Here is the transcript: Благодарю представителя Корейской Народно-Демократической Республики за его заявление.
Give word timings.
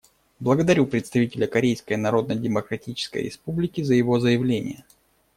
Благодарю 0.39 0.87
представителя 0.87 1.45
Корейской 1.45 1.93
Народно-Демократической 1.93 3.21
Республики 3.25 3.83
за 3.83 3.93
его 3.93 4.19
заявление. 4.19 4.83